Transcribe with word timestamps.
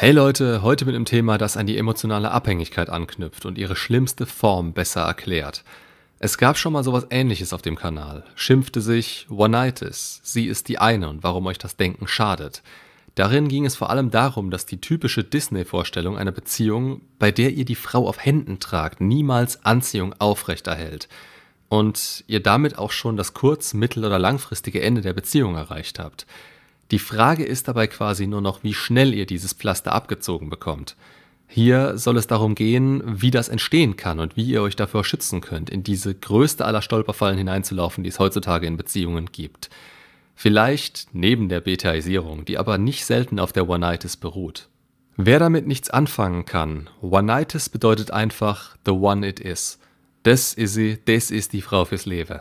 Hey 0.00 0.12
Leute, 0.12 0.62
heute 0.62 0.86
mit 0.86 0.94
einem 0.94 1.04
Thema, 1.04 1.36
das 1.36 1.58
an 1.58 1.66
die 1.66 1.76
emotionale 1.76 2.30
Abhängigkeit 2.30 2.88
anknüpft 2.88 3.44
und 3.44 3.58
ihre 3.58 3.76
schlimmste 3.76 4.24
Form 4.24 4.72
besser 4.72 5.02
erklärt. 5.02 5.62
Es 6.18 6.38
gab 6.38 6.56
schon 6.56 6.72
mal 6.72 6.82
sowas 6.82 7.08
ähnliches 7.10 7.52
auf 7.52 7.60
dem 7.60 7.76
Kanal. 7.76 8.24
Schimpfte 8.34 8.80
sich 8.80 9.26
One-Nightis, 9.28 10.20
sie 10.22 10.46
ist 10.46 10.68
die 10.68 10.78
eine 10.78 11.10
und 11.10 11.22
warum 11.22 11.44
euch 11.48 11.58
das 11.58 11.76
Denken 11.76 12.08
schadet. 12.08 12.62
Darin 13.14 13.48
ging 13.48 13.66
es 13.66 13.76
vor 13.76 13.90
allem 13.90 14.10
darum, 14.10 14.50
dass 14.50 14.64
die 14.64 14.80
typische 14.80 15.22
Disney-Vorstellung 15.22 16.16
einer 16.16 16.32
Beziehung, 16.32 17.02
bei 17.18 17.30
der 17.30 17.50
ihr 17.50 17.66
die 17.66 17.74
Frau 17.74 18.08
auf 18.08 18.24
Händen 18.24 18.58
tragt, 18.58 19.02
niemals 19.02 19.66
Anziehung 19.66 20.14
aufrechterhält 20.18 21.10
und 21.68 22.24
ihr 22.26 22.42
damit 22.42 22.78
auch 22.78 22.92
schon 22.92 23.18
das 23.18 23.34
kurz-, 23.34 23.74
mittel- 23.74 24.06
oder 24.06 24.18
langfristige 24.18 24.80
Ende 24.80 25.02
der 25.02 25.12
Beziehung 25.12 25.56
erreicht 25.56 25.98
habt. 25.98 26.24
Die 26.90 26.98
Frage 26.98 27.44
ist 27.44 27.68
dabei 27.68 27.86
quasi 27.86 28.26
nur 28.26 28.40
noch, 28.40 28.64
wie 28.64 28.74
schnell 28.74 29.14
ihr 29.14 29.26
dieses 29.26 29.52
Pflaster 29.52 29.92
abgezogen 29.92 30.50
bekommt. 30.50 30.96
Hier 31.46 31.98
soll 31.98 32.16
es 32.16 32.26
darum 32.26 32.54
gehen, 32.54 33.02
wie 33.04 33.30
das 33.30 33.48
entstehen 33.48 33.96
kann 33.96 34.20
und 34.20 34.36
wie 34.36 34.44
ihr 34.44 34.62
euch 34.62 34.76
davor 34.76 35.04
schützen 35.04 35.40
könnt, 35.40 35.68
in 35.68 35.82
diese 35.82 36.14
größte 36.14 36.64
aller 36.64 36.82
Stolperfallen 36.82 37.38
hineinzulaufen, 37.38 38.04
die 38.04 38.10
es 38.10 38.20
heutzutage 38.20 38.66
in 38.66 38.76
Beziehungen 38.76 39.26
gibt. 39.32 39.68
Vielleicht 40.36 41.08
neben 41.12 41.48
der 41.48 41.60
Betaisierung, 41.60 42.44
die 42.44 42.56
aber 42.56 42.78
nicht 42.78 43.04
selten 43.04 43.38
auf 43.38 43.52
der 43.52 43.68
One-Nightis 43.68 44.16
beruht. 44.16 44.68
Wer 45.16 45.38
damit 45.38 45.66
nichts 45.66 45.90
anfangen 45.90 46.44
kann, 46.44 46.88
One-Nightis 47.02 47.68
bedeutet 47.68 48.10
einfach 48.10 48.76
the 48.86 48.92
one 48.92 49.26
it 49.26 49.38
is. 49.40 49.78
Das 50.22 50.54
ist 50.54 50.74
sie, 50.74 50.98
das 51.04 51.30
ist 51.30 51.52
die 51.52 51.62
Frau 51.62 51.84
fürs 51.84 52.06
Leben. 52.06 52.40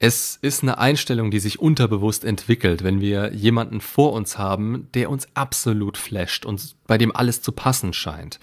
Es 0.00 0.38
ist 0.40 0.62
eine 0.62 0.78
Einstellung, 0.78 1.32
die 1.32 1.40
sich 1.40 1.58
unterbewusst 1.58 2.24
entwickelt, 2.24 2.84
wenn 2.84 3.00
wir 3.00 3.34
jemanden 3.34 3.80
vor 3.80 4.12
uns 4.12 4.38
haben, 4.38 4.86
der 4.94 5.10
uns 5.10 5.26
absolut 5.34 5.96
flasht 5.96 6.46
und 6.46 6.76
bei 6.86 6.98
dem 6.98 7.14
alles 7.14 7.42
zu 7.42 7.50
passen 7.50 7.92
scheint. 7.92 8.38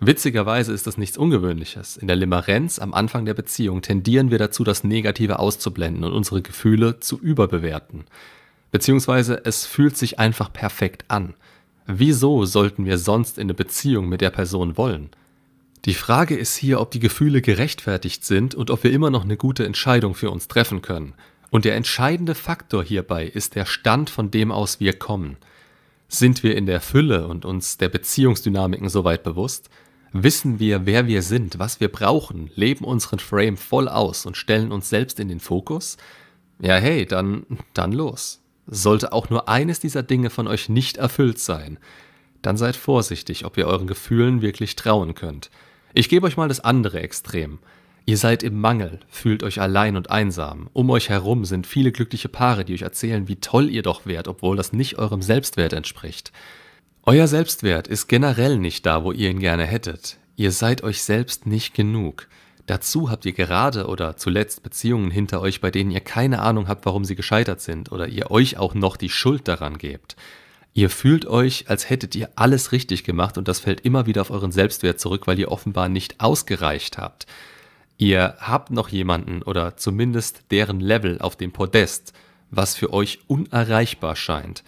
Witzigerweise 0.00 0.72
ist 0.72 0.86
das 0.86 0.98
nichts 0.98 1.16
Ungewöhnliches. 1.16 1.96
In 1.96 2.08
der 2.08 2.16
Limerenz 2.16 2.80
am 2.80 2.92
Anfang 2.92 3.24
der 3.24 3.34
Beziehung 3.34 3.82
tendieren 3.82 4.30
wir 4.32 4.38
dazu, 4.38 4.64
das 4.64 4.82
Negative 4.82 5.38
auszublenden 5.38 6.04
und 6.04 6.12
unsere 6.12 6.42
Gefühle 6.42 6.98
zu 6.98 7.18
überbewerten. 7.18 8.04
Beziehungsweise 8.72 9.40
es 9.44 9.64
fühlt 9.64 9.96
sich 9.96 10.18
einfach 10.18 10.52
perfekt 10.52 11.04
an. 11.08 11.34
Wieso 11.86 12.44
sollten 12.44 12.84
wir 12.84 12.98
sonst 12.98 13.38
in 13.38 13.42
eine 13.42 13.54
Beziehung 13.54 14.08
mit 14.08 14.20
der 14.20 14.30
Person 14.30 14.76
wollen? 14.76 15.10
Die 15.86 15.94
Frage 15.94 16.34
ist 16.34 16.56
hier, 16.56 16.80
ob 16.80 16.90
die 16.90 16.98
Gefühle 16.98 17.40
gerechtfertigt 17.40 18.24
sind 18.24 18.56
und 18.56 18.72
ob 18.72 18.82
wir 18.82 18.90
immer 18.90 19.10
noch 19.10 19.22
eine 19.22 19.36
gute 19.36 19.64
Entscheidung 19.64 20.16
für 20.16 20.32
uns 20.32 20.48
treffen 20.48 20.82
können. 20.82 21.14
Und 21.50 21.64
der 21.64 21.76
entscheidende 21.76 22.34
Faktor 22.34 22.82
hierbei 22.82 23.24
ist 23.24 23.54
der 23.54 23.66
Stand, 23.66 24.10
von 24.10 24.32
dem 24.32 24.50
aus 24.50 24.80
wir 24.80 24.94
kommen. 24.94 25.36
Sind 26.08 26.42
wir 26.42 26.56
in 26.56 26.66
der 26.66 26.80
Fülle 26.80 27.28
und 27.28 27.44
uns 27.44 27.78
der 27.78 27.88
Beziehungsdynamiken 27.88 28.88
soweit 28.88 29.22
bewusst? 29.22 29.70
Wissen 30.12 30.58
wir, 30.58 30.86
wer 30.86 31.06
wir 31.06 31.22
sind, 31.22 31.60
was 31.60 31.78
wir 31.78 31.88
brauchen, 31.88 32.50
leben 32.56 32.84
unseren 32.84 33.20
Frame 33.20 33.56
voll 33.56 33.88
aus 33.88 34.26
und 34.26 34.36
stellen 34.36 34.72
uns 34.72 34.88
selbst 34.88 35.20
in 35.20 35.28
den 35.28 35.40
Fokus? 35.40 35.98
Ja, 36.58 36.74
hey, 36.74 37.06
dann, 37.06 37.46
dann 37.74 37.92
los. 37.92 38.42
Sollte 38.66 39.12
auch 39.12 39.30
nur 39.30 39.48
eines 39.48 39.78
dieser 39.78 40.02
Dinge 40.02 40.30
von 40.30 40.48
euch 40.48 40.68
nicht 40.68 40.96
erfüllt 40.96 41.38
sein, 41.38 41.78
dann 42.42 42.56
seid 42.56 42.74
vorsichtig, 42.74 43.44
ob 43.44 43.56
ihr 43.56 43.68
euren 43.68 43.86
Gefühlen 43.86 44.42
wirklich 44.42 44.74
trauen 44.74 45.14
könnt. 45.14 45.50
Ich 45.98 46.10
gebe 46.10 46.26
euch 46.26 46.36
mal 46.36 46.48
das 46.48 46.60
andere 46.60 47.00
Extrem. 47.00 47.58
Ihr 48.04 48.18
seid 48.18 48.42
im 48.42 48.60
Mangel, 48.60 49.00
fühlt 49.08 49.42
euch 49.42 49.62
allein 49.62 49.96
und 49.96 50.10
einsam. 50.10 50.68
Um 50.74 50.90
euch 50.90 51.08
herum 51.08 51.46
sind 51.46 51.66
viele 51.66 51.90
glückliche 51.90 52.28
Paare, 52.28 52.66
die 52.66 52.74
euch 52.74 52.82
erzählen, 52.82 53.28
wie 53.28 53.36
toll 53.36 53.70
ihr 53.70 53.80
doch 53.80 54.04
wärt, 54.04 54.28
obwohl 54.28 54.58
das 54.58 54.74
nicht 54.74 54.98
eurem 54.98 55.22
Selbstwert 55.22 55.72
entspricht. 55.72 56.32
Euer 57.04 57.26
Selbstwert 57.28 57.88
ist 57.88 58.08
generell 58.08 58.58
nicht 58.58 58.84
da, 58.84 59.04
wo 59.04 59.12
ihr 59.12 59.30
ihn 59.30 59.38
gerne 59.38 59.64
hättet. 59.64 60.18
Ihr 60.36 60.52
seid 60.52 60.82
euch 60.82 61.02
selbst 61.02 61.46
nicht 61.46 61.72
genug. 61.72 62.28
Dazu 62.66 63.10
habt 63.10 63.24
ihr 63.24 63.32
gerade 63.32 63.86
oder 63.86 64.18
zuletzt 64.18 64.62
Beziehungen 64.62 65.10
hinter 65.10 65.40
euch, 65.40 65.62
bei 65.62 65.70
denen 65.70 65.90
ihr 65.90 66.00
keine 66.00 66.42
Ahnung 66.42 66.68
habt, 66.68 66.84
warum 66.84 67.06
sie 67.06 67.16
gescheitert 67.16 67.62
sind 67.62 67.90
oder 67.90 68.06
ihr 68.06 68.30
euch 68.30 68.58
auch 68.58 68.74
noch 68.74 68.98
die 68.98 69.08
Schuld 69.08 69.48
daran 69.48 69.78
gebt. 69.78 70.14
Ihr 70.76 70.90
fühlt 70.90 71.24
euch, 71.24 71.70
als 71.70 71.88
hättet 71.88 72.14
ihr 72.14 72.28
alles 72.36 72.70
richtig 72.70 73.02
gemacht 73.02 73.38
und 73.38 73.48
das 73.48 73.60
fällt 73.60 73.80
immer 73.80 74.04
wieder 74.04 74.20
auf 74.20 74.30
euren 74.30 74.52
Selbstwert 74.52 75.00
zurück, 75.00 75.26
weil 75.26 75.38
ihr 75.38 75.50
offenbar 75.50 75.88
nicht 75.88 76.20
ausgereicht 76.20 76.98
habt. 76.98 77.26
Ihr 77.96 78.34
habt 78.40 78.70
noch 78.70 78.90
jemanden 78.90 79.40
oder 79.42 79.78
zumindest 79.78 80.42
deren 80.50 80.80
Level 80.80 81.18
auf 81.18 81.34
dem 81.34 81.50
Podest, 81.50 82.12
was 82.50 82.74
für 82.74 82.92
euch 82.92 83.20
unerreichbar 83.26 84.16
scheint. 84.16 84.64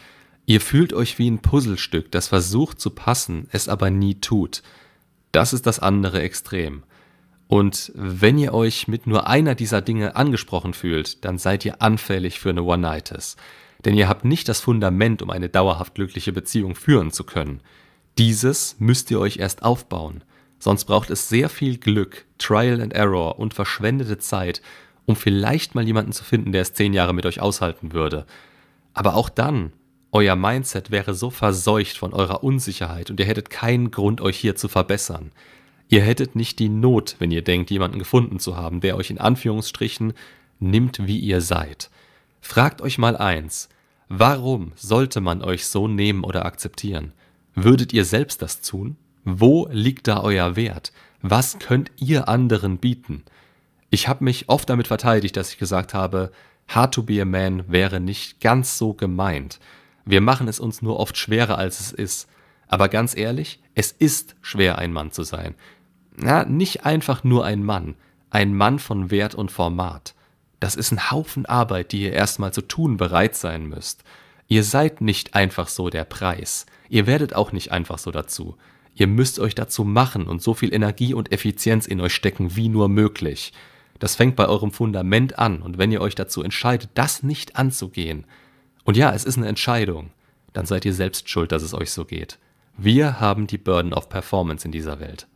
Ihr 0.47 0.63
fühlt 0.63 0.95
euch 0.95 1.19
wie 1.19 1.31
ein 1.31 1.43
Puzzlestück, 1.43 2.11
das 2.11 2.29
versucht 2.29 2.81
zu 2.81 2.89
passen, 2.89 3.47
es 3.53 3.69
aber 3.69 3.91
nie 3.91 4.15
tut. 4.15 4.63
Das 5.31 5.53
ist 5.53 5.67
das 5.67 5.79
andere 5.79 6.23
Extrem. 6.23 6.85
Und 7.49 7.93
wenn 7.95 8.39
ihr 8.39 8.55
euch 8.55 8.89
mit 8.89 9.07
nur 9.07 9.27
einer 9.27 9.55
dieser 9.55 9.83
Dinge 9.83 10.17
angesprochen 10.17 10.73
fühlt, 10.73 11.23
dann 11.27 11.37
seid 11.37 11.67
ihr 11.67 11.83
anfällig 11.83 12.41
für 12.41 12.49
eine 12.49 12.63
One-Nightes 12.63 13.37
denn 13.85 13.95
ihr 13.95 14.09
habt 14.09 14.25
nicht 14.25 14.49
das 14.49 14.61
Fundament, 14.61 15.23
um 15.23 15.31
eine 15.31 15.49
dauerhaft 15.49 15.95
glückliche 15.95 16.33
Beziehung 16.33 16.75
führen 16.75 17.11
zu 17.11 17.25
können. 17.25 17.61
Dieses 18.19 18.77
müsst 18.79 19.11
ihr 19.11 19.21
euch 19.21 19.37
erst 19.37 19.63
aufbauen, 19.63 20.25
sonst 20.59 20.87
braucht 20.87 21.11
es 21.11 21.29
sehr 21.29 21.49
viel 21.49 21.79
Glück, 21.79 22.27
Trial 22.39 22.81
and 22.81 22.93
Error 22.93 23.39
und 23.39 23.55
verschwendete 23.55 24.19
Zeit, 24.19 24.61
um 25.07 25.17
vielleicht 25.17 25.75
mal 25.75 25.87
jemanden 25.87 26.13
zu 26.13 26.25
finden, 26.25 26.53
der 26.53 26.63
es 26.63 26.75
zehn 26.75 26.93
Jahre 26.93 27.15
mit 27.15 27.27
euch 27.27 27.41
aushalten 27.41 27.93
würde. 27.93 28.27
Aber 28.93 29.15
auch 29.15 29.29
dann, 29.29 29.73
euer 30.11 30.37
Mindset 30.37 30.91
wäre 30.91 31.15
so 31.15 31.31
verseucht 31.31 31.99
von 31.99 32.13
eurer 32.13 32.43
Unsicherheit 32.43 33.11
und 33.11 33.21
ihr 33.21 33.27
hättet 33.27 33.51
keinen 33.51 33.91
Grund, 33.91 34.21
euch 34.21 34.37
hier 34.37 34.57
zu 34.57 34.69
verbessern. 34.69 35.33
Ihr 35.89 36.03
hättet 36.03 36.35
nicht 36.35 36.59
die 36.59 36.69
Not, 36.69 37.17
wenn 37.19 37.31
ihr 37.31 37.43
denkt, 37.43 37.71
jemanden 37.71 37.99
gefunden 37.99 38.39
zu 38.39 38.57
haben, 38.57 38.81
der 38.81 38.97
euch 38.97 39.11
in 39.11 39.19
Anführungsstrichen 39.19 40.13
nimmt, 40.59 41.07
wie 41.07 41.19
ihr 41.19 41.41
seid. 41.41 41.91
Fragt 42.41 42.81
euch 42.81 42.99
mal 42.99 43.17
eins, 43.17 43.69
warum 44.09 44.73
sollte 44.77 45.21
man 45.21 45.43
euch 45.43 45.67
so 45.67 45.89
nehmen 45.89 46.25
oder 46.25 46.47
akzeptieren? 46.47 47.13
Würdet 47.55 47.93
ihr 47.93 48.05
selbst 48.05 48.43
das 48.43 48.61
tun? 48.61 48.97
Wo 49.25 49.69
liegt 49.71 50.09
da 50.09 50.23
euer 50.23 50.57
Wert? 50.57 50.93
Was 51.21 51.59
könnt 51.59 51.91
ihr 51.97 52.29
anderen 52.29 52.79
bieten? 52.79 53.25
Ich 53.91 54.07
habe 54.09 54.25
mich 54.25 54.49
oft 54.49 54.71
damit 54.71 54.87
verteidigt, 54.87 55.37
dass 55.37 55.53
ich 55.53 55.59
gesagt 55.59 55.95
habe, 55.95 56.31
Hard 56.69 56.95
to 56.95 57.03
be 57.03 57.21
a 57.21 57.25
man 57.25 57.65
wäre 57.71 57.99
nicht 57.99 58.41
ganz 58.41 58.79
so 58.79 58.93
gemeint. 58.93 59.59
Wir 60.05 60.21
machen 60.21 60.49
es 60.49 60.61
uns 60.61 60.83
nur 60.83 61.01
oft 61.01 61.17
schwerer, 61.17 61.59
als 61.59 61.81
es 61.81 61.93
ist. 61.93 62.29
Aber 62.69 62.89
ganz 62.89 63.17
ehrlich, 63.17 63.61
es 63.75 63.93
ist 63.93 64.37
schwer, 64.43 64.79
ein 64.79 64.93
Mann 64.93 65.11
zu 65.11 65.23
sein. 65.23 65.55
Na, 66.17 66.45
nicht 66.45 66.85
einfach 66.85 67.25
nur 67.25 67.45
ein 67.45 67.65
Mann, 67.65 67.95
ein 68.31 68.55
Mann 68.55 68.79
von 68.79 69.11
Wert 69.11 69.35
und 69.35 69.51
Format. 69.51 70.15
Das 70.61 70.75
ist 70.75 70.93
ein 70.93 71.11
Haufen 71.11 71.47
Arbeit, 71.47 71.93
die 71.93 72.03
ihr 72.03 72.13
erstmal 72.13 72.53
zu 72.53 72.63
tun 72.63 72.97
bereit 72.97 73.37
sein 73.37 73.67
müsst. 73.67 74.03
Ihr 74.49 74.65
seid 74.65 75.01
nicht 75.01 75.35
einfach 75.35 75.69
so 75.69 75.91
der 75.91 76.05
Preis. 76.05 76.67
Ihr 76.89 77.07
werdet 77.07 77.35
auch 77.35 77.53
nicht 77.53 77.71
einfach 77.71 77.99
so 77.99 78.11
dazu. 78.11 78.57
Ihr 78.95 79.07
müsst 79.07 79.39
euch 79.39 79.55
dazu 79.55 79.85
machen 79.85 80.27
und 80.27 80.43
so 80.43 80.55
viel 80.55 80.75
Energie 80.75 81.15
und 81.15 81.31
Effizienz 81.31 81.87
in 81.87 82.01
euch 82.01 82.15
stecken 82.15 82.57
wie 82.57 82.69
nur 82.69 82.89
möglich. 82.89 83.53
Das 84.01 84.17
fängt 84.17 84.35
bei 84.35 84.49
eurem 84.49 84.73
Fundament 84.73 85.39
an 85.39 85.63
und 85.63 85.79
wenn 85.79 85.93
ihr 85.93 86.01
euch 86.01 86.17
dazu 86.17 86.43
entscheidet, 86.43 86.91
das 86.95 87.23
nicht 87.23 87.57
anzugehen, 87.57 88.25
und 88.89 88.97
ja, 88.97 89.13
es 89.13 89.25
ist 89.25 89.37
eine 89.37 89.49
Entscheidung, 89.49 90.13
dann 90.55 90.65
seid 90.65 90.87
ihr 90.87 90.95
selbst 90.95 91.29
schuld, 91.29 91.53
dass 91.53 91.63
es 91.63 91.75
euch 91.75 91.91
so 91.91 92.07
geht. 92.07 92.39
Wir 92.79 93.21
haben 93.21 93.47
die 93.47 93.59
Burden 93.59 93.93
of 93.93 94.09
Performance 94.09 94.65
in 94.65 94.73
dieser 94.73 94.99
Welt. 94.99 95.28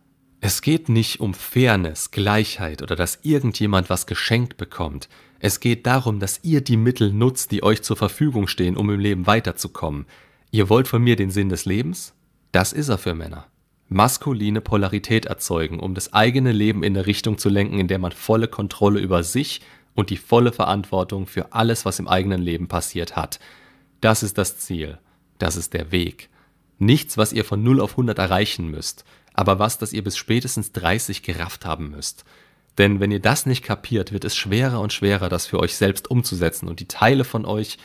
Es 0.45 0.61
geht 0.61 0.89
nicht 0.89 1.21
um 1.21 1.35
Fairness, 1.35 2.11
Gleichheit 2.11 2.83
oder 2.83 2.97
dass 2.97 3.21
irgendjemand 3.23 3.89
was 3.89 4.07
geschenkt 4.07 4.57
bekommt. 4.57 5.09
Es 5.39 5.61
geht 5.61 5.87
darum, 5.87 6.19
dass 6.19 6.41
ihr 6.43 6.63
die 6.63 6.77
Mittel 6.77 7.13
nutzt, 7.13 7.53
die 7.53 7.63
euch 7.63 7.83
zur 7.83 7.97
Verfügung 7.97 8.49
stehen, 8.49 8.77
um 8.77 8.91
im 8.91 8.99
Leben 8.99 9.29
weiterzukommen. 9.29 10.05
Ihr 10.51 10.69
wollt 10.69 10.89
von 10.89 11.01
mir 11.01 11.15
den 11.15 11.31
Sinn 11.31 11.49
des 11.49 11.65
Lebens? 11.65 12.13
Das 12.51 12.73
ist 12.73 12.89
er 12.89 12.99
für 12.99 13.15
Männer. 13.15 13.47
Maskuline 13.89 14.61
Polarität 14.61 15.27
erzeugen, 15.27 15.79
um 15.79 15.95
das 15.95 16.13
eigene 16.13 16.51
Leben 16.51 16.83
in 16.83 16.97
eine 16.97 17.07
Richtung 17.07 17.39
zu 17.39 17.49
lenken, 17.49 17.79
in 17.79 17.87
der 17.87 18.01
man 18.01 18.11
volle 18.11 18.49
Kontrolle 18.49 18.99
über 18.99 19.23
sich 19.23 19.61
und 19.95 20.11
die 20.11 20.17
volle 20.17 20.51
Verantwortung 20.51 21.29
für 21.29 21.53
alles, 21.53 21.85
was 21.85 22.01
im 22.01 22.09
eigenen 22.09 22.43
Leben 22.43 22.67
passiert 22.67 23.15
hat. 23.15 23.39
Das 24.01 24.25
ist 24.25 24.39
das 24.39 24.59
Ziel. 24.59 24.99
Das 25.39 25.55
ist 25.55 25.73
der 25.73 25.93
Weg. 25.93 26.31
Nichts, 26.81 27.17
was 27.17 27.33
ihr 27.33 27.45
von 27.45 27.63
0 27.63 27.81
auf 27.81 27.93
100 27.93 28.19
erreichen 28.19 28.69
müsst 28.69 29.05
aber 29.35 29.59
was, 29.59 29.79
das 29.79 29.93
ihr 29.93 30.05
bis 30.05 30.17
spätestens 30.17 30.73
30 30.73 31.23
gerafft 31.23 31.65
haben 31.65 31.91
müsst. 31.91 32.25
Denn 32.79 33.01
wenn 33.01 33.11
ihr 33.11 33.21
das 33.21 33.47
nicht 33.47 33.63
kapiert, 33.63 34.13
wird 34.13 34.25
es 34.25 34.37
schwerer 34.37 34.81
und 34.81 34.93
schwerer, 34.93 35.29
das 35.29 35.47
für 35.47 35.59
euch 35.59 35.77
selbst 35.77 36.11
umzusetzen 36.11 36.69
und 36.69 36.81
die 36.81 36.89
Teile 36.89 37.25
von 37.25 37.45
euch, 37.45 37.79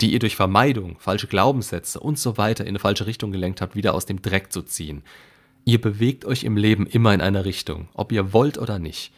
die 0.00 0.12
ihr 0.12 0.18
durch 0.18 0.36
Vermeidung, 0.36 0.96
falsche 0.98 1.28
Glaubenssätze 1.28 2.00
und 2.00 2.18
so 2.18 2.36
weiter 2.36 2.64
in 2.64 2.70
eine 2.70 2.78
falsche 2.80 3.06
Richtung 3.06 3.30
gelenkt 3.30 3.60
habt, 3.60 3.76
wieder 3.76 3.94
aus 3.94 4.06
dem 4.06 4.20
Dreck 4.20 4.52
zu 4.52 4.62
ziehen. 4.62 5.02
Ihr 5.64 5.80
bewegt 5.80 6.24
euch 6.24 6.42
im 6.42 6.56
Leben 6.56 6.86
immer 6.86 7.14
in 7.14 7.20
einer 7.20 7.44
Richtung, 7.44 7.88
ob 7.94 8.10
ihr 8.10 8.32
wollt 8.32 8.58
oder 8.58 8.80
nicht. 8.80 9.12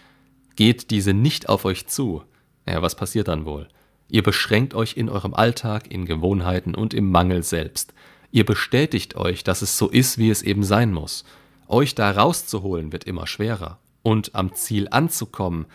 Geht 0.56 0.90
diese 0.90 1.14
nicht 1.14 1.48
auf 1.48 1.64
euch 1.64 1.86
zu, 1.86 2.22
ja, 2.66 2.82
was 2.82 2.94
passiert 2.94 3.28
dann 3.28 3.46
wohl? 3.46 3.68
Ihr 4.08 4.22
beschränkt 4.22 4.74
euch 4.74 4.96
in 4.96 5.08
eurem 5.08 5.32
Alltag, 5.32 5.90
in 5.90 6.04
Gewohnheiten 6.04 6.74
und 6.74 6.92
im 6.92 7.10
Mangel 7.10 7.42
selbst. 7.42 7.94
Ihr 8.30 8.44
bestätigt 8.44 9.16
euch, 9.16 9.42
dass 9.42 9.62
es 9.62 9.78
so 9.78 9.88
ist, 9.88 10.18
wie 10.18 10.30
es 10.30 10.42
eben 10.42 10.64
sein 10.64 10.92
muss. 10.92 11.24
Euch 11.68 11.94
da 11.94 12.10
rauszuholen 12.10 12.92
wird 12.92 13.04
immer 13.04 13.26
schwerer. 13.26 13.78
Und 14.02 14.34
am 14.34 14.54
Ziel 14.54 14.88
anzukommen, 14.90 15.66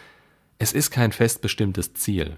es 0.59 0.73
ist 0.73 0.91
kein 0.91 1.11
fest 1.11 1.41
bestimmtes 1.41 1.93
Ziel. 1.93 2.37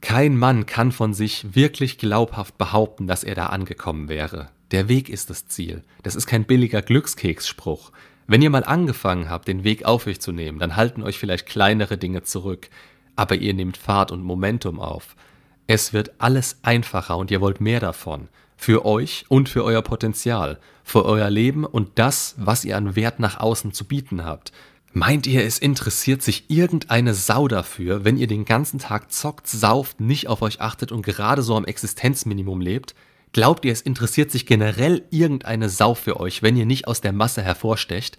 Kein 0.00 0.36
Mann 0.36 0.66
kann 0.66 0.90
von 0.90 1.14
sich 1.14 1.54
wirklich 1.54 1.98
glaubhaft 1.98 2.58
behaupten, 2.58 3.06
dass 3.06 3.24
er 3.24 3.34
da 3.34 3.46
angekommen 3.46 4.08
wäre. 4.08 4.50
Der 4.70 4.88
Weg 4.88 5.08
ist 5.08 5.30
das 5.30 5.46
Ziel. 5.46 5.82
Das 6.02 6.16
ist 6.16 6.26
kein 6.26 6.44
billiger 6.44 6.82
Glückskeksspruch. 6.82 7.92
Wenn 8.26 8.42
ihr 8.42 8.50
mal 8.50 8.64
angefangen 8.64 9.28
habt, 9.28 9.48
den 9.48 9.64
Weg 9.64 9.84
auf 9.84 10.06
euch 10.06 10.20
zu 10.20 10.32
nehmen, 10.32 10.58
dann 10.58 10.76
halten 10.76 11.02
euch 11.02 11.18
vielleicht 11.18 11.46
kleinere 11.46 11.98
Dinge 11.98 12.22
zurück, 12.22 12.70
aber 13.16 13.34
ihr 13.34 13.52
nehmt 13.54 13.76
Fahrt 13.76 14.10
und 14.10 14.22
Momentum 14.22 14.80
auf. 14.80 15.16
Es 15.66 15.92
wird 15.92 16.12
alles 16.18 16.58
einfacher 16.62 17.16
und 17.16 17.30
ihr 17.30 17.40
wollt 17.40 17.60
mehr 17.60 17.80
davon. 17.80 18.28
Für 18.62 18.84
euch 18.84 19.24
und 19.28 19.48
für 19.48 19.64
euer 19.64 19.82
Potenzial, 19.82 20.60
für 20.84 21.04
euer 21.04 21.28
Leben 21.30 21.64
und 21.64 21.88
das, 21.96 22.36
was 22.38 22.64
ihr 22.64 22.76
an 22.76 22.94
Wert 22.94 23.18
nach 23.18 23.40
außen 23.40 23.72
zu 23.72 23.84
bieten 23.84 24.24
habt. 24.24 24.52
Meint 24.92 25.26
ihr, 25.26 25.44
es 25.44 25.58
interessiert 25.58 26.22
sich 26.22 26.44
irgendeine 26.46 27.12
Sau 27.12 27.48
dafür, 27.48 28.04
wenn 28.04 28.16
ihr 28.16 28.28
den 28.28 28.44
ganzen 28.44 28.78
Tag 28.78 29.10
zockt, 29.10 29.48
sauft, 29.48 30.00
nicht 30.00 30.28
auf 30.28 30.42
euch 30.42 30.60
achtet 30.60 30.92
und 30.92 31.04
gerade 31.04 31.42
so 31.42 31.56
am 31.56 31.64
Existenzminimum 31.64 32.60
lebt? 32.60 32.94
Glaubt 33.32 33.64
ihr, 33.64 33.72
es 33.72 33.80
interessiert 33.80 34.30
sich 34.30 34.46
generell 34.46 35.02
irgendeine 35.10 35.68
Sau 35.68 35.94
für 35.94 36.20
euch, 36.20 36.40
wenn 36.44 36.56
ihr 36.56 36.64
nicht 36.64 36.86
aus 36.86 37.00
der 37.00 37.12
Masse 37.12 37.42
hervorstecht? 37.42 38.16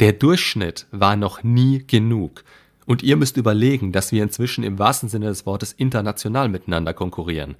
Der 0.00 0.12
Durchschnitt 0.12 0.88
war 0.90 1.16
noch 1.16 1.42
nie 1.42 1.82
genug. 1.86 2.44
Und 2.84 3.02
ihr 3.02 3.16
müsst 3.16 3.38
überlegen, 3.38 3.92
dass 3.92 4.12
wir 4.12 4.22
inzwischen 4.22 4.62
im 4.62 4.78
wahrsten 4.78 5.08
Sinne 5.08 5.28
des 5.28 5.46
Wortes 5.46 5.72
international 5.72 6.50
miteinander 6.50 6.92
konkurrieren. 6.92 7.56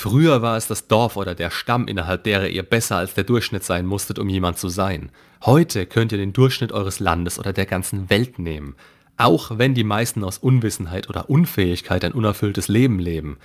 Früher 0.00 0.42
war 0.42 0.56
es 0.56 0.68
das 0.68 0.86
Dorf 0.86 1.16
oder 1.16 1.34
der 1.34 1.50
Stamm, 1.50 1.88
innerhalb 1.88 2.22
derer 2.22 2.46
ihr 2.46 2.62
besser 2.62 2.98
als 2.98 3.14
der 3.14 3.24
Durchschnitt 3.24 3.64
sein 3.64 3.84
musstet, 3.84 4.20
um 4.20 4.28
jemand 4.28 4.56
zu 4.56 4.68
sein. 4.68 5.10
Heute 5.44 5.86
könnt 5.86 6.12
ihr 6.12 6.18
den 6.18 6.32
Durchschnitt 6.32 6.70
eures 6.70 7.00
Landes 7.00 7.36
oder 7.36 7.52
der 7.52 7.66
ganzen 7.66 8.08
Welt 8.08 8.38
nehmen. 8.38 8.76
Auch 9.16 9.58
wenn 9.58 9.74
die 9.74 9.82
meisten 9.82 10.22
aus 10.22 10.38
Unwissenheit 10.38 11.08
oder 11.08 11.28
Unfähigkeit 11.28 12.04
ein 12.04 12.12
unerfülltes 12.12 12.68
Leben 12.68 13.00
leben. 13.00 13.38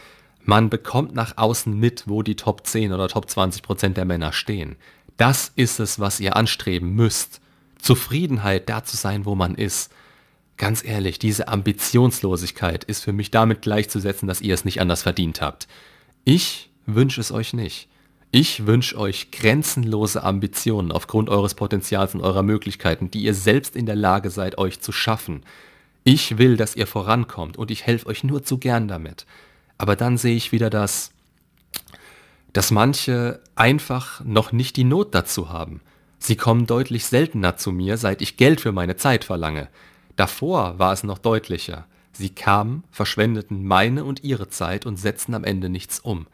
Man 0.44 0.70
bekommt 0.70 1.16
nach 1.16 1.38
außen 1.38 1.76
mit, 1.76 2.04
wo 2.06 2.22
die 2.22 2.36
Top 2.36 2.68
10 2.68 2.94
oder 2.94 3.08
Top 3.08 3.32
20 3.32 3.64
Prozent 3.64 3.98
der 3.98 4.06
Männer 4.06 4.32
stehen. 4.32 4.76
Das 5.18 5.52
ist 5.56 5.80
es, 5.80 6.00
was 6.00 6.20
ihr 6.20 6.36
anstreben 6.36 6.94
müsst. 6.94 7.42
Zufriedenheit, 7.80 8.70
da 8.70 8.84
zu 8.84 8.96
sein, 8.96 9.26
wo 9.26 9.34
man 9.34 9.56
ist. 9.56 9.92
Ganz 10.58 10.84
ehrlich, 10.84 11.18
diese 11.18 11.48
Ambitionslosigkeit 11.48 12.84
ist 12.84 13.04
für 13.04 13.12
mich 13.12 13.32
damit 13.32 13.64
gleichzusetzen, 13.64 14.28
dass 14.28 14.42
ihr 14.42 14.54
es 14.54 14.66
nicht 14.66 14.82
anders 14.82 15.02
verdient 15.02 15.42
habt. 15.42 15.68
Ich 16.26 16.70
wünsche 16.86 17.22
es 17.22 17.32
euch 17.32 17.54
nicht. 17.54 17.90
Ich 18.32 18.66
wünsche 18.66 18.98
euch 18.98 19.30
grenzenlose 19.32 20.24
Ambitionen 20.24 20.92
aufgrund 20.92 21.30
eures 21.30 21.54
Potenzials 21.54 22.16
und 22.16 22.22
eurer 22.22 22.44
Möglichkeiten, 22.44 23.12
die 23.12 23.24
ihr 23.24 23.34
selbst 23.34 23.76
in 23.76 23.86
der 23.86 23.96
Lage 23.96 24.30
seid, 24.30 24.58
euch 24.58 24.80
zu 24.80 24.92
schaffen. 24.92 25.44
Ich 26.04 26.38
will, 26.38 26.58
dass 26.58 26.76
ihr 26.76 26.88
vorankommt 26.88 27.58
und 27.58 27.70
ich 27.70 27.86
helfe 27.86 28.08
euch 28.08 28.24
nur 28.24 28.44
zu 28.44 28.58
gern 28.58 28.88
damit. 28.88 29.26
Aber 29.78 29.96
dann 29.96 30.18
sehe 30.18 30.36
ich 30.36 30.52
wieder 30.52 30.70
das, 30.70 31.12
dass 32.54 32.72
manche 32.72 33.42
einfach 33.56 34.24
noch 34.24 34.52
nicht 34.52 34.78
die 34.78 34.84
Not 34.84 35.14
dazu 35.14 35.50
haben. 35.50 35.82
Sie 36.20 36.36
kommen 36.36 36.66
deutlich 36.66 37.06
seltener 37.06 37.58
zu 37.58 37.72
mir, 37.72 37.98
seit 37.98 38.22
ich 38.22 38.38
Geld 38.38 38.62
für 38.62 38.72
meine 38.72 38.96
Zeit 38.96 39.26
verlange. 39.26 39.68
Davor 40.16 40.80
war 40.80 40.94
es 40.94 41.04
noch 41.04 41.18
deutlicher. 41.18 41.86
Sie 42.14 42.30
kamen, 42.30 42.84
verschwendeten 42.92 43.66
meine 43.66 44.06
und 44.06 44.24
ihre 44.24 44.50
Zeit 44.50 44.86
und 44.86 44.98
setzten 44.98 45.34
am 45.34 45.44
Ende 45.44 45.70
nichts 45.70 46.00
um. 46.00 46.28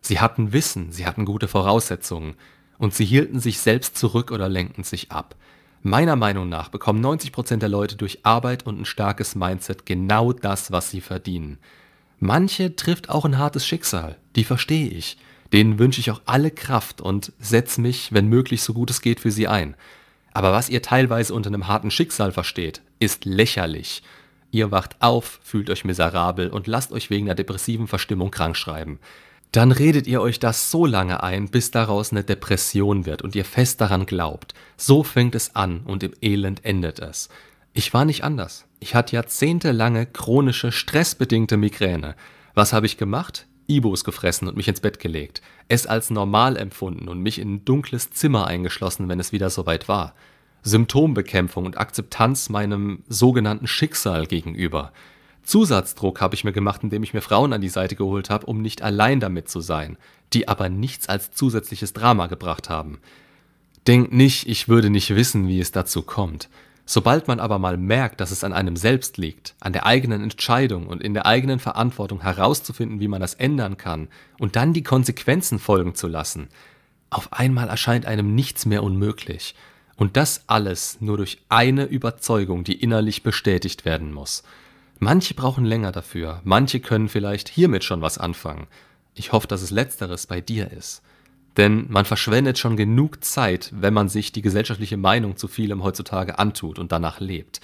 Sie 0.00 0.20
hatten 0.20 0.52
Wissen, 0.52 0.92
sie 0.92 1.06
hatten 1.06 1.24
gute 1.24 1.48
Voraussetzungen, 1.48 2.34
und 2.78 2.94
sie 2.94 3.04
hielten 3.04 3.40
sich 3.40 3.58
selbst 3.58 3.96
zurück 3.96 4.30
oder 4.30 4.48
lenkten 4.48 4.84
sich 4.84 5.10
ab. 5.10 5.34
Meiner 5.82 6.16
Meinung 6.16 6.48
nach 6.48 6.68
bekommen 6.68 7.04
90% 7.04 7.58
der 7.58 7.68
Leute 7.68 7.96
durch 7.96 8.20
Arbeit 8.24 8.66
und 8.66 8.80
ein 8.80 8.84
starkes 8.84 9.34
Mindset 9.34 9.86
genau 9.86 10.32
das, 10.32 10.72
was 10.72 10.90
sie 10.90 11.00
verdienen. 11.00 11.58
Manche 12.18 12.74
trifft 12.76 13.08
auch 13.08 13.24
ein 13.24 13.38
hartes 13.38 13.66
Schicksal, 13.66 14.16
die 14.36 14.44
verstehe 14.44 14.88
ich. 14.88 15.18
Denen 15.52 15.78
wünsche 15.78 16.00
ich 16.00 16.10
auch 16.10 16.22
alle 16.26 16.50
Kraft 16.50 17.00
und 17.00 17.32
setze 17.38 17.80
mich, 17.80 18.12
wenn 18.12 18.26
möglich, 18.28 18.62
so 18.62 18.74
gut 18.74 18.90
es 18.90 19.00
geht, 19.00 19.20
für 19.20 19.30
sie 19.30 19.46
ein. 19.46 19.76
Aber 20.32 20.52
was 20.52 20.68
ihr 20.68 20.82
teilweise 20.82 21.32
unter 21.32 21.48
einem 21.48 21.68
harten 21.68 21.90
Schicksal 21.90 22.32
versteht, 22.32 22.82
ist 22.98 23.24
lächerlich. 23.24 24.02
Ihr 24.50 24.70
wacht 24.70 24.96
auf, 25.00 25.40
fühlt 25.42 25.70
euch 25.70 25.84
miserabel 25.84 26.48
und 26.48 26.66
lasst 26.66 26.92
euch 26.92 27.10
wegen 27.10 27.26
der 27.26 27.34
depressiven 27.34 27.88
Verstimmung 27.88 28.30
krankschreiben. 28.30 28.98
Dann 29.52 29.72
redet 29.72 30.06
ihr 30.06 30.20
euch 30.20 30.38
das 30.38 30.70
so 30.70 30.86
lange 30.86 31.22
ein, 31.22 31.48
bis 31.48 31.70
daraus 31.70 32.12
eine 32.12 32.24
Depression 32.24 33.06
wird 33.06 33.22
und 33.22 33.34
ihr 33.34 33.44
fest 33.44 33.80
daran 33.80 34.06
glaubt. 34.06 34.54
So 34.76 35.02
fängt 35.02 35.34
es 35.34 35.54
an 35.54 35.80
und 35.80 36.02
im 36.02 36.12
Elend 36.20 36.64
endet 36.64 36.98
es. 36.98 37.28
Ich 37.72 37.92
war 37.94 38.04
nicht 38.04 38.24
anders. 38.24 38.66
Ich 38.80 38.94
hatte 38.94 39.16
jahrzehntelange 39.16 40.06
chronische, 40.06 40.72
stressbedingte 40.72 41.56
Migräne. 41.56 42.16
Was 42.54 42.72
habe 42.72 42.86
ich 42.86 42.96
gemacht? 42.96 43.46
Ibos 43.66 44.04
gefressen 44.04 44.48
und 44.48 44.56
mich 44.56 44.68
ins 44.68 44.80
Bett 44.80 44.98
gelegt. 44.98 45.42
Es 45.68 45.86
als 45.86 46.10
normal 46.10 46.56
empfunden 46.56 47.08
und 47.08 47.20
mich 47.20 47.38
in 47.38 47.54
ein 47.54 47.64
dunkles 47.64 48.10
Zimmer 48.10 48.46
eingeschlossen, 48.46 49.08
wenn 49.08 49.20
es 49.20 49.32
wieder 49.32 49.50
soweit 49.50 49.88
war. 49.88 50.14
Symptombekämpfung 50.66 51.64
und 51.64 51.78
Akzeptanz 51.78 52.48
meinem 52.48 53.04
sogenannten 53.08 53.68
Schicksal 53.68 54.26
gegenüber. 54.26 54.92
Zusatzdruck 55.44 56.20
habe 56.20 56.34
ich 56.34 56.42
mir 56.42 56.52
gemacht, 56.52 56.82
indem 56.82 57.04
ich 57.04 57.14
mir 57.14 57.20
Frauen 57.20 57.52
an 57.52 57.60
die 57.60 57.68
Seite 57.68 57.94
geholt 57.94 58.30
habe, 58.30 58.46
um 58.46 58.60
nicht 58.60 58.82
allein 58.82 59.20
damit 59.20 59.48
zu 59.48 59.60
sein, 59.60 59.96
die 60.32 60.48
aber 60.48 60.68
nichts 60.68 61.08
als 61.08 61.30
zusätzliches 61.30 61.92
Drama 61.92 62.26
gebracht 62.26 62.68
haben. 62.68 62.98
Denkt 63.86 64.12
nicht, 64.12 64.48
ich 64.48 64.68
würde 64.68 64.90
nicht 64.90 65.14
wissen, 65.14 65.46
wie 65.46 65.60
es 65.60 65.70
dazu 65.70 66.02
kommt. 66.02 66.48
Sobald 66.84 67.28
man 67.28 67.38
aber 67.38 67.60
mal 67.60 67.76
merkt, 67.76 68.20
dass 68.20 68.32
es 68.32 68.42
an 68.42 68.52
einem 68.52 68.76
selbst 68.76 69.18
liegt, 69.18 69.54
an 69.60 69.72
der 69.72 69.86
eigenen 69.86 70.20
Entscheidung 70.22 70.88
und 70.88 71.00
in 71.00 71.14
der 71.14 71.26
eigenen 71.26 71.60
Verantwortung 71.60 72.22
herauszufinden, 72.22 72.98
wie 72.98 73.08
man 73.08 73.20
das 73.20 73.34
ändern 73.34 73.76
kann 73.76 74.08
und 74.40 74.56
dann 74.56 74.72
die 74.72 74.82
Konsequenzen 74.82 75.60
folgen 75.60 75.94
zu 75.94 76.08
lassen, 76.08 76.48
auf 77.08 77.32
einmal 77.32 77.68
erscheint 77.68 78.06
einem 78.06 78.34
nichts 78.34 78.66
mehr 78.66 78.82
unmöglich. 78.82 79.54
Und 79.96 80.16
das 80.16 80.44
alles 80.46 80.98
nur 81.00 81.16
durch 81.16 81.38
eine 81.48 81.84
Überzeugung, 81.84 82.64
die 82.64 82.80
innerlich 82.80 83.22
bestätigt 83.22 83.84
werden 83.84 84.12
muss. 84.12 84.42
Manche 84.98 85.34
brauchen 85.34 85.64
länger 85.64 85.92
dafür, 85.92 86.40
manche 86.44 86.80
können 86.80 87.08
vielleicht 87.08 87.48
hiermit 87.48 87.84
schon 87.84 88.02
was 88.02 88.18
anfangen. 88.18 88.66
Ich 89.14 89.32
hoffe, 89.32 89.46
dass 89.46 89.62
es 89.62 89.70
letzteres 89.70 90.26
bei 90.26 90.40
dir 90.40 90.70
ist. 90.70 91.02
Denn 91.56 91.86
man 91.88 92.04
verschwendet 92.04 92.58
schon 92.58 92.76
genug 92.76 93.24
Zeit, 93.24 93.72
wenn 93.74 93.94
man 93.94 94.08
sich 94.08 94.32
die 94.32 94.42
gesellschaftliche 94.42 94.98
Meinung 94.98 95.36
zu 95.36 95.48
vielem 95.48 95.82
heutzutage 95.82 96.38
antut 96.38 96.78
und 96.78 96.92
danach 96.92 97.20
lebt. 97.20 97.60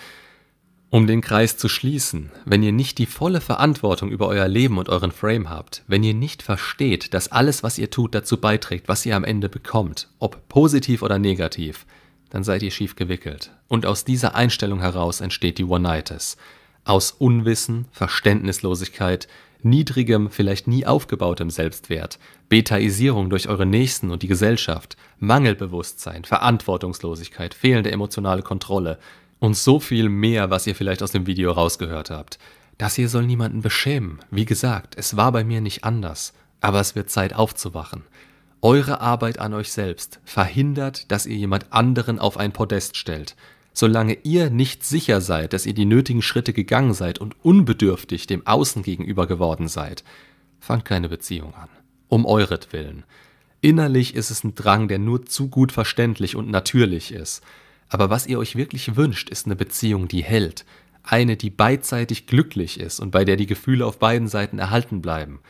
Um 0.88 1.06
den 1.06 1.22
Kreis 1.22 1.56
zu 1.56 1.70
schließen, 1.70 2.30
wenn 2.44 2.62
ihr 2.62 2.72
nicht 2.72 2.98
die 2.98 3.06
volle 3.06 3.40
Verantwortung 3.40 4.10
über 4.10 4.28
euer 4.28 4.48
Leben 4.48 4.76
und 4.76 4.90
euren 4.90 5.10
Frame 5.10 5.48
habt, 5.48 5.84
wenn 5.86 6.02
ihr 6.02 6.12
nicht 6.12 6.42
versteht, 6.42 7.14
dass 7.14 7.32
alles, 7.32 7.62
was 7.62 7.78
ihr 7.78 7.90
tut, 7.90 8.14
dazu 8.14 8.38
beiträgt, 8.38 8.88
was 8.88 9.06
ihr 9.06 9.16
am 9.16 9.24
Ende 9.24 9.48
bekommt, 9.48 10.08
ob 10.18 10.48
positiv 10.48 11.02
oder 11.02 11.18
negativ, 11.18 11.86
dann 12.32 12.44
seid 12.44 12.62
ihr 12.62 12.70
schief 12.70 12.96
gewickelt. 12.96 13.50
Und 13.68 13.84
aus 13.84 14.06
dieser 14.06 14.34
Einstellung 14.34 14.80
heraus 14.80 15.20
entsteht 15.20 15.58
die 15.58 15.64
One-Nightes. 15.64 16.38
Aus 16.82 17.10
Unwissen, 17.10 17.84
Verständnislosigkeit, 17.92 19.28
niedrigem, 19.62 20.30
vielleicht 20.30 20.66
nie 20.66 20.86
aufgebautem 20.86 21.50
Selbstwert, 21.50 22.18
Betaisierung 22.48 23.28
durch 23.28 23.50
eure 23.50 23.66
Nächsten 23.66 24.10
und 24.10 24.22
die 24.22 24.28
Gesellschaft, 24.28 24.96
Mangelbewusstsein, 25.18 26.24
Verantwortungslosigkeit, 26.24 27.52
fehlende 27.52 27.92
emotionale 27.92 28.40
Kontrolle 28.40 28.98
und 29.38 29.54
so 29.54 29.78
viel 29.78 30.08
mehr, 30.08 30.48
was 30.48 30.66
ihr 30.66 30.74
vielleicht 30.74 31.02
aus 31.02 31.12
dem 31.12 31.26
Video 31.26 31.52
rausgehört 31.52 32.08
habt. 32.08 32.38
Das 32.78 32.94
hier 32.94 33.10
soll 33.10 33.26
niemanden 33.26 33.60
beschämen. 33.60 34.20
Wie 34.30 34.46
gesagt, 34.46 34.94
es 34.96 35.18
war 35.18 35.32
bei 35.32 35.44
mir 35.44 35.60
nicht 35.60 35.84
anders. 35.84 36.32
Aber 36.62 36.80
es 36.80 36.94
wird 36.94 37.10
Zeit 37.10 37.34
aufzuwachen. 37.34 38.04
Eure 38.64 39.00
Arbeit 39.00 39.40
an 39.40 39.54
euch 39.54 39.72
selbst 39.72 40.20
verhindert, 40.24 41.10
dass 41.10 41.26
ihr 41.26 41.36
jemand 41.36 41.72
anderen 41.72 42.20
auf 42.20 42.36
ein 42.36 42.52
Podest 42.52 42.96
stellt. 42.96 43.34
Solange 43.72 44.18
ihr 44.22 44.50
nicht 44.50 44.84
sicher 44.84 45.20
seid, 45.20 45.52
dass 45.52 45.66
ihr 45.66 45.74
die 45.74 45.84
nötigen 45.84 46.22
Schritte 46.22 46.52
gegangen 46.52 46.94
seid 46.94 47.18
und 47.18 47.34
unbedürftig 47.44 48.28
dem 48.28 48.46
Außen 48.46 48.84
gegenüber 48.84 49.26
geworden 49.26 49.66
seid, 49.66 50.04
fangt 50.60 50.84
keine 50.84 51.08
Beziehung 51.08 51.54
an. 51.54 51.70
Um 52.06 52.24
euretwillen. 52.24 53.02
Innerlich 53.60 54.14
ist 54.14 54.30
es 54.30 54.44
ein 54.44 54.54
Drang, 54.54 54.86
der 54.86 55.00
nur 55.00 55.26
zu 55.26 55.48
gut 55.48 55.72
verständlich 55.72 56.36
und 56.36 56.48
natürlich 56.48 57.12
ist. 57.12 57.42
Aber 57.88 58.10
was 58.10 58.28
ihr 58.28 58.38
euch 58.38 58.54
wirklich 58.54 58.94
wünscht, 58.94 59.28
ist 59.28 59.46
eine 59.46 59.56
Beziehung, 59.56 60.06
die 60.06 60.22
hält. 60.22 60.64
Eine, 61.02 61.36
die 61.36 61.50
beidseitig 61.50 62.28
glücklich 62.28 62.78
ist 62.78 63.00
und 63.00 63.10
bei 63.10 63.24
der 63.24 63.34
die 63.34 63.46
Gefühle 63.46 63.84
auf 63.84 63.98
beiden 63.98 64.28
Seiten 64.28 64.60
erhalten 64.60 65.02
bleiben. 65.02 65.40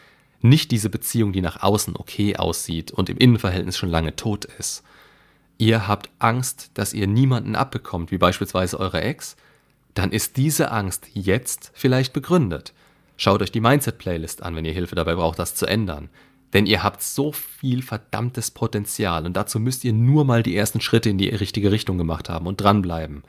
Nicht 0.42 0.70
diese 0.72 0.90
Beziehung, 0.90 1.32
die 1.32 1.40
nach 1.40 1.62
außen 1.62 1.96
okay 1.96 2.37
aussieht 2.37 2.90
und 2.90 3.08
im 3.08 3.16
Innenverhältnis 3.16 3.78
schon 3.78 3.88
lange 3.88 4.16
tot 4.16 4.44
ist. 4.44 4.82
Ihr 5.56 5.87
habt 5.87 6.11
Angst, 6.18 6.72
dass 6.75 6.92
ihr 6.92 7.06
niemanden 7.06 7.54
abbekommt, 7.54 8.11
wie 8.11 8.18
beispielsweise 8.18 8.80
eure 8.80 9.00
Ex, 9.00 9.37
dann 9.94 10.11
ist 10.11 10.37
diese 10.37 10.72
Angst 10.72 11.06
jetzt 11.14 11.70
vielleicht 11.75 12.12
begründet. 12.12 12.72
Schaut 13.16 13.42
euch 13.42 13.52
die 13.52 13.61
Mindset-Playlist 13.61 14.42
an, 14.42 14.56
wenn 14.56 14.64
ihr 14.64 14.72
Hilfe 14.72 14.96
dabei 14.96 15.14
braucht, 15.14 15.38
das 15.38 15.54
zu 15.54 15.66
ändern. 15.66 16.08
Denn 16.52 16.66
ihr 16.66 16.82
habt 16.82 17.02
so 17.02 17.32
viel 17.32 17.82
verdammtes 17.82 18.50
Potenzial 18.50 19.25
und 19.25 19.37
dazu 19.37 19.61
müsst 19.61 19.84
ihr 19.84 19.92
nur 19.92 20.25
mal 20.25 20.42
die 20.42 20.56
ersten 20.56 20.80
Schritte 20.80 21.11
in 21.11 21.18
die 21.18 21.28
richtige 21.28 21.70
Richtung 21.70 21.99
gemacht 21.99 22.28
haben 22.28 22.46
und 22.46 22.61
dranbleiben. 22.61 23.22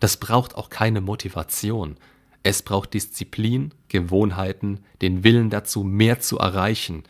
Das 0.00 0.16
braucht 0.16 0.54
auch 0.56 0.70
keine 0.70 1.00
Motivation. 1.00 1.96
Es 2.44 2.62
braucht 2.62 2.94
Disziplin, 2.94 3.72
Gewohnheiten, 3.88 4.80
den 5.02 5.24
Willen 5.24 5.50
dazu, 5.50 5.82
mehr 5.82 6.20
zu 6.20 6.38
erreichen 6.38 7.02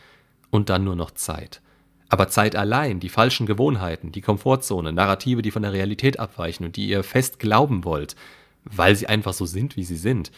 und 0.50 0.71
dann 0.71 0.85
nur 0.85 0.97
noch 0.97 1.11
Zeit. 1.11 1.61
Aber 2.09 2.29
Zeit 2.29 2.57
allein, 2.57 3.00
die 3.00 3.09
falschen 3.09 3.45
Gewohnheiten, 3.45 4.12
die 4.12 4.21
Komfortzone, 4.23 4.93
Narrative, 4.93 5.43
die 5.43 5.50
von 5.50 5.62
der 5.62 5.73
Realität 5.73 6.19
abweichen 6.19 6.64
und 6.64 6.76
die 6.76 6.88
ihr 6.88 7.03
fest 7.03 7.38
glauben 7.38 7.85
wollt, 7.85 8.17
weil 8.64 8.97
sie 8.97 9.09
einfach 9.09 9.35
so 9.35 9.45
sind, 9.45 9.76
wie 9.76 9.85
sie 9.85 9.97
sind, 9.97 10.31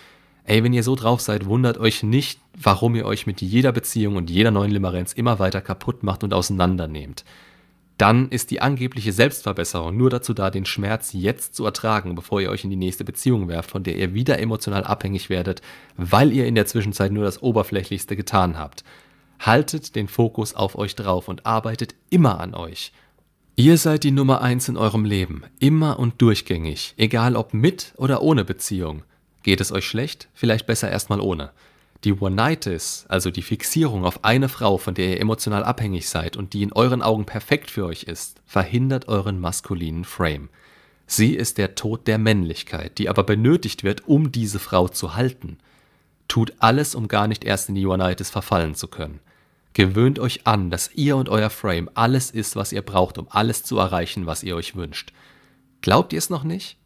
Ey, 0.48 0.62
wenn 0.62 0.72
ihr 0.72 0.84
so 0.84 0.94
drauf 0.94 1.20
seid, 1.20 1.46
wundert 1.46 1.76
euch 1.76 2.04
nicht, 2.04 2.38
warum 2.54 2.94
ihr 2.94 3.04
euch 3.04 3.26
mit 3.26 3.40
jeder 3.40 3.72
Beziehung 3.72 4.14
und 4.14 4.30
jeder 4.30 4.52
neuen 4.52 4.70
Limerenz 4.70 5.12
immer 5.12 5.40
weiter 5.40 5.60
kaputt 5.60 6.04
macht 6.04 6.22
und 6.22 6.32
auseinandernehmt. 6.32 7.24
Dann 7.98 8.28
ist 8.28 8.50
die 8.50 8.60
angebliche 8.60 9.12
Selbstverbesserung 9.12 9.96
nur 9.96 10.10
dazu 10.10 10.34
da, 10.34 10.50
den 10.50 10.66
Schmerz 10.66 11.12
jetzt 11.14 11.54
zu 11.54 11.64
ertragen, 11.64 12.14
bevor 12.14 12.40
ihr 12.40 12.50
euch 12.50 12.64
in 12.64 12.70
die 12.70 12.76
nächste 12.76 13.04
Beziehung 13.04 13.48
werft, 13.48 13.70
von 13.70 13.84
der 13.84 13.96
ihr 13.96 14.12
wieder 14.12 14.38
emotional 14.38 14.84
abhängig 14.84 15.30
werdet, 15.30 15.62
weil 15.96 16.32
ihr 16.32 16.46
in 16.46 16.54
der 16.54 16.66
Zwischenzeit 16.66 17.10
nur 17.10 17.24
das 17.24 17.42
Oberflächlichste 17.42 18.14
getan 18.14 18.58
habt. 18.58 18.84
Haltet 19.38 19.96
den 19.96 20.08
Fokus 20.08 20.54
auf 20.54 20.76
euch 20.76 20.94
drauf 20.94 21.28
und 21.28 21.46
arbeitet 21.46 21.94
immer 22.10 22.40
an 22.40 22.54
euch. 22.54 22.92
Ihr 23.54 23.78
seid 23.78 24.04
die 24.04 24.10
Nummer 24.10 24.42
eins 24.42 24.68
in 24.68 24.76
eurem 24.76 25.06
Leben, 25.06 25.44
immer 25.58 25.98
und 25.98 26.20
durchgängig, 26.20 26.92
egal 26.98 27.36
ob 27.36 27.54
mit 27.54 27.94
oder 27.96 28.20
ohne 28.20 28.44
Beziehung. 28.44 29.02
Geht 29.42 29.62
es 29.62 29.72
euch 29.72 29.86
schlecht? 29.86 30.28
Vielleicht 30.34 30.66
besser 30.66 30.90
erstmal 30.90 31.20
ohne. 31.20 31.52
Die 32.04 32.12
One-Nightis, 32.12 33.06
also 33.08 33.30
die 33.30 33.42
Fixierung 33.42 34.04
auf 34.04 34.24
eine 34.24 34.48
Frau, 34.48 34.78
von 34.78 34.94
der 34.94 35.10
ihr 35.10 35.20
emotional 35.20 35.64
abhängig 35.64 36.08
seid 36.08 36.36
und 36.36 36.52
die 36.52 36.62
in 36.62 36.72
euren 36.72 37.02
Augen 37.02 37.24
perfekt 37.24 37.70
für 37.70 37.86
euch 37.86 38.04
ist, 38.04 38.40
verhindert 38.44 39.08
euren 39.08 39.40
maskulinen 39.40 40.04
Frame. 40.04 40.48
Sie 41.06 41.34
ist 41.34 41.58
der 41.58 41.74
Tod 41.74 42.06
der 42.06 42.18
Männlichkeit, 42.18 42.98
die 42.98 43.08
aber 43.08 43.22
benötigt 43.22 43.84
wird, 43.84 44.06
um 44.08 44.32
diese 44.32 44.58
Frau 44.58 44.88
zu 44.88 45.14
halten. 45.14 45.58
Tut 46.28 46.54
alles, 46.58 46.94
um 46.94 47.08
gar 47.08 47.28
nicht 47.28 47.44
erst 47.44 47.68
in 47.68 47.76
die 47.76 47.86
One-Nightis 47.86 48.30
verfallen 48.30 48.74
zu 48.74 48.88
können. 48.88 49.20
Gewöhnt 49.72 50.18
euch 50.18 50.46
an, 50.46 50.70
dass 50.70 50.90
ihr 50.94 51.16
und 51.16 51.28
euer 51.28 51.50
Frame 51.50 51.90
alles 51.94 52.30
ist, 52.30 52.56
was 52.56 52.72
ihr 52.72 52.82
braucht, 52.82 53.18
um 53.18 53.28
alles 53.30 53.62
zu 53.62 53.78
erreichen, 53.78 54.26
was 54.26 54.42
ihr 54.42 54.56
euch 54.56 54.74
wünscht. 54.74 55.12
Glaubt 55.82 56.12
ihr 56.12 56.18
es 56.18 56.30
noch 56.30 56.44
nicht? 56.44 56.78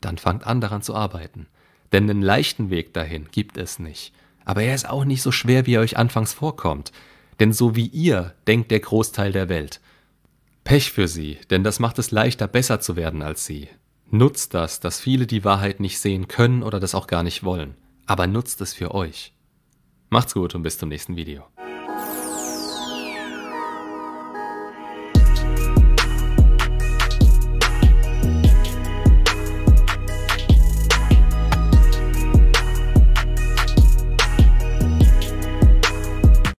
Dann 0.00 0.18
fangt 0.18 0.46
an 0.46 0.60
daran 0.60 0.80
zu 0.80 0.94
arbeiten. 0.94 1.46
Denn 1.92 2.08
einen 2.08 2.22
leichten 2.22 2.70
Weg 2.70 2.94
dahin 2.94 3.28
gibt 3.32 3.58
es 3.58 3.78
nicht. 3.78 4.12
Aber 4.48 4.62
er 4.62 4.74
ist 4.74 4.88
auch 4.88 5.04
nicht 5.04 5.20
so 5.20 5.30
schwer, 5.30 5.66
wie 5.66 5.74
er 5.74 5.82
euch 5.82 5.98
anfangs 5.98 6.32
vorkommt. 6.32 6.90
Denn 7.38 7.52
so 7.52 7.76
wie 7.76 7.86
ihr 7.86 8.34
denkt 8.46 8.70
der 8.70 8.80
Großteil 8.80 9.30
der 9.30 9.50
Welt. 9.50 9.82
Pech 10.64 10.90
für 10.90 11.06
sie, 11.06 11.38
denn 11.50 11.64
das 11.64 11.80
macht 11.80 11.98
es 11.98 12.12
leichter, 12.12 12.48
besser 12.48 12.80
zu 12.80 12.96
werden 12.96 13.20
als 13.20 13.44
sie. 13.44 13.68
Nutzt 14.10 14.54
das, 14.54 14.80
dass 14.80 15.00
viele 15.00 15.26
die 15.26 15.44
Wahrheit 15.44 15.80
nicht 15.80 15.98
sehen 15.98 16.28
können 16.28 16.62
oder 16.62 16.80
das 16.80 16.94
auch 16.94 17.06
gar 17.06 17.22
nicht 17.22 17.44
wollen. 17.44 17.74
Aber 18.06 18.26
nutzt 18.26 18.62
es 18.62 18.72
für 18.72 18.94
euch. 18.94 19.34
Macht's 20.08 20.32
gut 20.32 20.54
und 20.54 20.62
bis 20.62 20.78
zum 20.78 20.88
nächsten 20.88 21.16
Video. 21.16 21.44